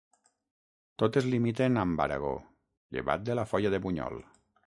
[1.03, 2.33] Totes limiten amb Aragó,
[2.97, 4.19] llevat de la Foia de Bunyol.